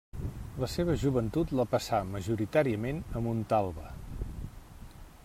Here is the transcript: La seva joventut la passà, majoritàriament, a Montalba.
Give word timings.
La 0.61 0.67
seva 0.75 0.95
joventut 1.01 1.53
la 1.59 1.65
passà, 1.75 1.99
majoritàriament, 2.15 3.05
a 3.21 3.21
Montalba. 3.27 3.93